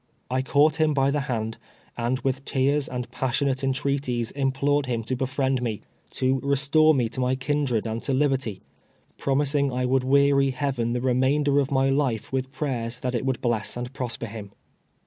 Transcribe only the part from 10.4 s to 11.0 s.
Heaven